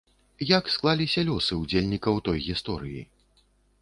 Як 0.51 0.69
склаліся 0.75 1.23
лёсы 1.29 1.53
ўдзельнікаў 1.59 2.15
той 2.29 2.37
гісторыі? 2.47 3.01